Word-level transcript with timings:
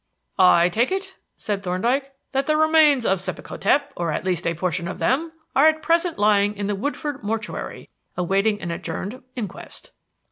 "I 0.39 0.69
take 0.69 0.91
it," 0.91 1.17
said 1.37 1.61
Thorndyke, 1.61 2.11
"that 2.31 2.47
the 2.47 2.57
remains 2.57 3.05
of 3.05 3.19
Sebek 3.21 3.45
hotep, 3.45 3.93
or 3.95 4.11
at 4.11 4.25
least 4.25 4.47
a 4.47 4.55
portion 4.55 4.87
of 4.87 4.97
them, 4.97 5.31
are 5.55 5.67
at 5.67 5.83
present 5.83 6.17
lying 6.17 6.57
in 6.57 6.65
the 6.65 6.73
Woodford 6.73 7.21
mortuary 7.21 7.87
awaiting 8.17 8.59
an 8.61 8.71
adjourned 8.71 9.21
inquest." 9.35 9.91